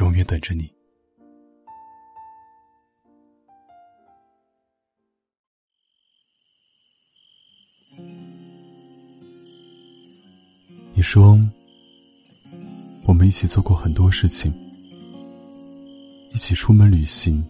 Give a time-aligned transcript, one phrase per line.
[0.00, 0.68] 永远等着你。
[10.92, 11.38] 你说，
[13.04, 14.52] 我们一起做过很多事情，
[16.30, 17.44] 一起出门旅行，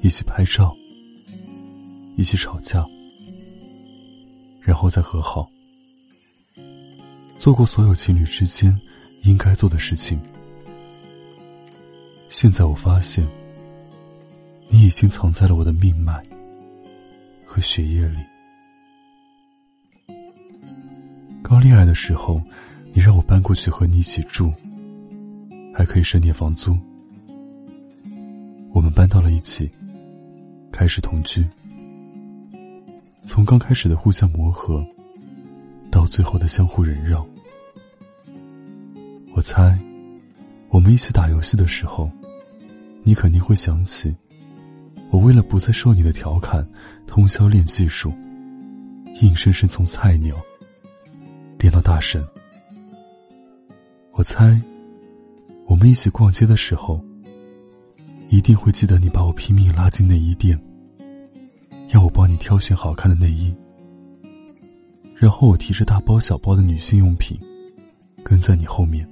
[0.00, 0.74] 一起拍照，
[2.16, 2.86] 一起吵架，
[4.60, 5.50] 然后再和好，
[7.36, 8.74] 做过所有情侣之间
[9.22, 10.18] 应该做的事情。
[12.40, 13.26] 现在我发现，
[14.68, 16.22] 你已经藏在了我的命脉
[17.44, 18.18] 和血液里。
[21.42, 22.40] 刚恋爱的时候，
[22.92, 24.52] 你让我搬过去和你一起住，
[25.74, 26.78] 还可以省点房租。
[28.72, 29.68] 我们搬到了一起，
[30.70, 31.44] 开始同居。
[33.26, 34.86] 从刚开始的互相磨合，
[35.90, 37.26] 到最后的相互忍让，
[39.34, 39.76] 我猜，
[40.68, 42.08] 我们一起打游戏的时候。
[43.02, 44.14] 你肯定会想起，
[45.10, 46.66] 我为了不再受你的调侃，
[47.06, 48.12] 通宵练技术，
[49.22, 50.36] 硬生生从菜鸟
[51.58, 52.22] 练到大神。
[54.12, 54.60] 我猜，
[55.66, 57.02] 我们一起逛街的时候，
[58.28, 60.60] 一定会记得你把我拼命拉进内衣店，
[61.90, 63.54] 要我帮你挑选好看的内衣，
[65.14, 67.38] 然后我提着大包小包的女性用品，
[68.22, 69.08] 跟在你后面。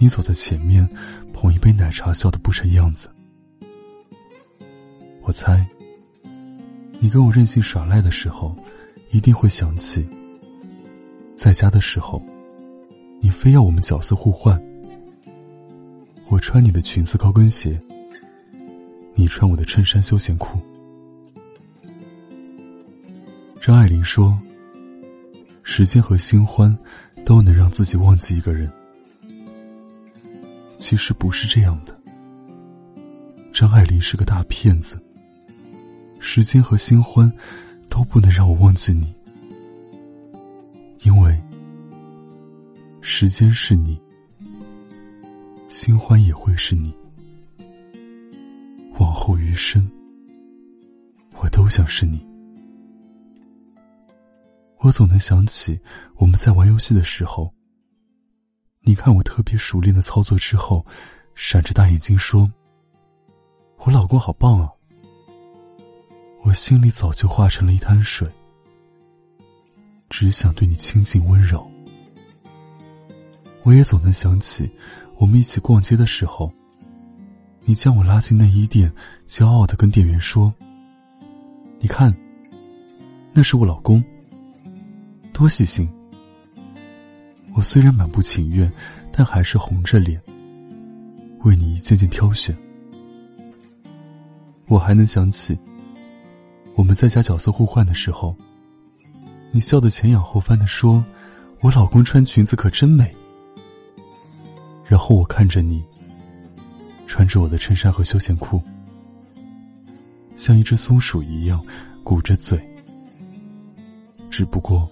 [0.00, 0.88] 你走在前面，
[1.32, 3.10] 捧一杯奶茶，笑得不成样子。
[5.22, 5.66] 我猜，
[7.00, 8.54] 你跟我任性耍赖的时候，
[9.10, 10.08] 一定会想起，
[11.34, 12.22] 在家的时候，
[13.20, 14.60] 你非要我们角色互换。
[16.28, 17.80] 我穿你的裙子高跟鞋，
[19.16, 20.60] 你穿我的衬衫休闲裤。
[23.60, 24.38] 张爱玲说
[25.64, 26.76] ：“时间和新欢，
[27.24, 28.72] 都能让自己忘记一个人。”
[30.88, 31.94] 其实不是这样的。
[33.52, 34.98] 张爱玲是个大骗子。
[36.18, 37.30] 时间和新欢
[37.90, 39.14] 都不能让我忘记你，
[41.00, 41.38] 因为
[43.02, 44.00] 时间是你，
[45.68, 46.90] 新欢也会是你。
[48.98, 49.86] 往后余生，
[51.34, 52.26] 我都想是你。
[54.78, 55.78] 我总能想起
[56.16, 57.52] 我们在玩游戏的时候。
[58.88, 60.82] 你看我特别熟练的操作之后，
[61.34, 62.50] 闪着大眼睛说
[63.84, 64.70] ：“我老公好棒啊！”
[66.40, 68.26] 我心里早就化成了一滩水，
[70.08, 71.70] 只想对你亲近温柔。
[73.62, 74.70] 我也总能想起，
[75.18, 76.50] 我们一起逛街的时候，
[77.64, 78.90] 你将我拉进内衣店，
[79.26, 80.50] 骄傲的跟店员说
[81.78, 82.10] ：“你看，
[83.34, 84.02] 那是我老公，
[85.30, 85.86] 多细心。”
[87.54, 88.70] 我虽然满不情愿，
[89.10, 90.20] 但还是红着脸
[91.40, 92.56] 为你一件件挑选。
[94.66, 95.58] 我还能想起，
[96.74, 98.36] 我们在家角色互换的时候，
[99.50, 101.04] 你笑得前仰后翻的说
[101.60, 103.12] ：“我老公穿裙子可真美。”
[104.86, 105.84] 然后我看着你，
[107.06, 108.62] 穿着我的衬衫和休闲裤，
[110.36, 111.64] 像一只松鼠一样
[112.04, 112.62] 鼓着嘴，
[114.30, 114.88] 只不过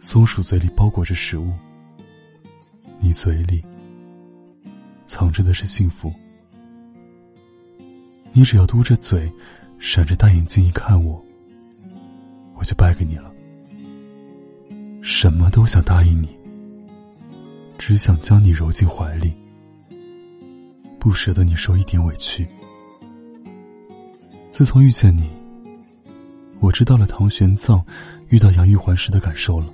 [0.00, 1.52] 松鼠嘴里包裹着食物。
[2.98, 3.62] 你嘴里
[5.06, 6.12] 藏着的是幸福，
[8.32, 9.30] 你只要嘟着嘴，
[9.78, 11.22] 闪着大眼睛一看我，
[12.54, 13.32] 我就败给你了。
[15.02, 16.28] 什么都想答应你，
[17.78, 19.32] 只想将你揉进怀里，
[20.98, 22.46] 不舍得你受一点委屈。
[24.50, 25.30] 自从遇见你，
[26.58, 27.84] 我知道了唐玄奘
[28.28, 29.66] 遇到杨玉环时的感受了。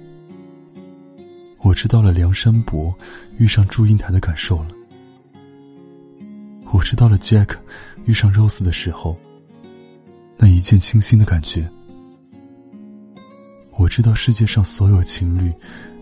[1.62, 2.92] 我知道了梁山伯
[3.38, 4.68] 遇上祝英台的感受了，
[6.72, 7.56] 我知道了 Jack
[8.04, 9.16] 遇上 Rose 的时候
[10.36, 11.70] 那一见倾心的感觉，
[13.76, 15.52] 我知道世界上所有情侣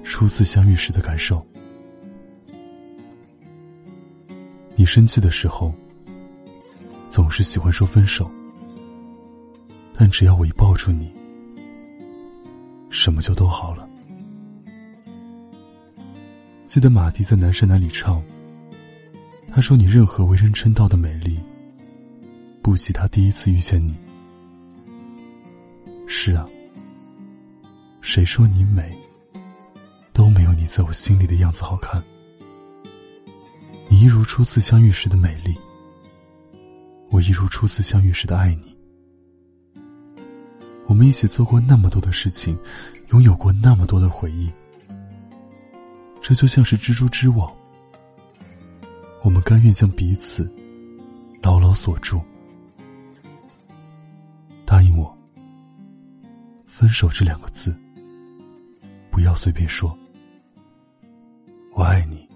[0.02, 1.46] 初次相遇时的感受。
[4.74, 5.74] 你生气的时候
[7.10, 8.30] 总是喜欢说分手，
[9.92, 11.12] 但只要我一抱住你，
[12.88, 13.89] 什么就都好了。
[16.70, 18.22] 记得马迪在《南山南》里唱
[19.50, 21.36] ：“他说：“你任何为人称道的美丽，
[22.62, 23.92] 不及他第一次遇见你。”
[26.06, 26.48] 是啊，
[28.00, 28.96] 谁说你美，
[30.12, 32.00] 都没有你在我心里的样子好看。
[33.88, 35.52] 你一如初次相遇时的美丽，
[37.10, 38.76] 我一如初次相遇时的爱你。
[40.86, 42.56] 我们一起做过那么多的事情，
[43.08, 44.48] 拥有过那么多的回忆。
[46.20, 47.52] 这就像是蜘蛛织网，
[49.22, 50.48] 我们甘愿将彼此
[51.42, 52.20] 牢牢锁住。
[54.64, 55.12] 答应我，
[56.64, 57.74] 分手这两个字，
[59.10, 59.96] 不要随便说。
[61.72, 62.28] 我爱你，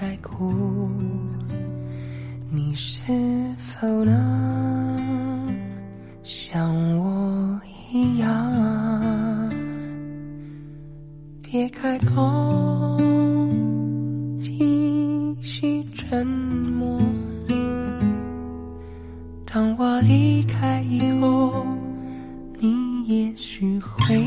[0.00, 0.88] 在哭
[2.50, 3.02] 你是
[3.56, 5.54] 否能
[6.22, 7.60] 像我
[7.92, 9.52] 一样，
[11.42, 12.98] 别开口，
[14.40, 17.00] 继续沉默。
[19.44, 21.66] 当我离开以后，
[22.58, 24.18] 你也许会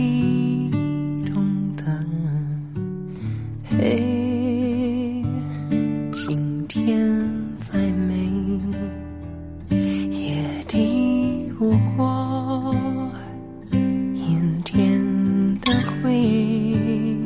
[16.04, 17.18] 回忆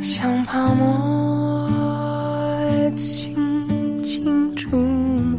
[0.00, 1.68] 像泡沫
[2.96, 4.70] 轻轻触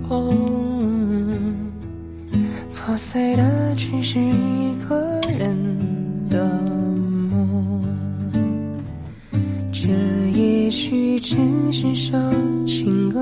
[0.08, 0.36] 碰，
[2.74, 5.56] 破碎的只是一个人
[6.30, 6.44] 的
[7.32, 7.84] 梦。
[9.72, 9.90] 这
[10.34, 11.38] 也许只
[11.72, 12.18] 是首
[12.66, 13.20] 情歌，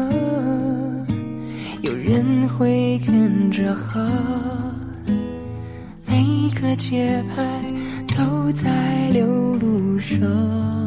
[1.81, 4.09] 有人会跟着和，
[6.07, 7.61] 每个节拍
[8.53, 10.80] 在流露着。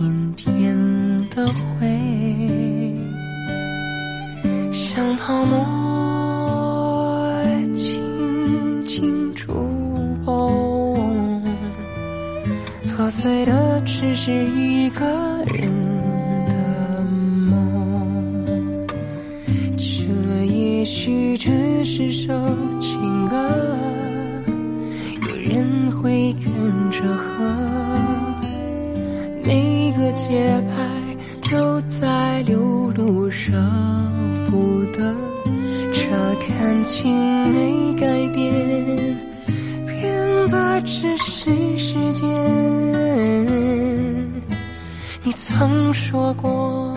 [0.00, 0.76] 阴天
[1.28, 1.88] 的灰，
[4.70, 5.56] 像泡沫
[7.74, 9.52] 轻轻触
[10.24, 11.42] 碰，
[12.96, 15.04] 破碎的只是一个
[15.46, 15.68] 人
[16.46, 17.02] 的
[17.48, 18.86] 梦。
[19.76, 22.32] 这也许只是首
[36.88, 37.14] 情
[37.52, 38.50] 没改变，
[39.86, 42.26] 变的只是时间。
[45.22, 46.87] 你曾说过。